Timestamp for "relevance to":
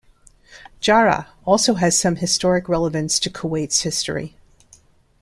2.67-3.29